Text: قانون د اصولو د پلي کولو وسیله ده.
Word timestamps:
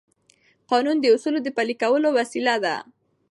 قانون 0.69 0.97
د 1.01 1.05
اصولو 1.15 1.39
د 1.43 1.49
پلي 1.57 1.75
کولو 1.81 2.09
وسیله 2.17 2.55
ده. 2.63 2.75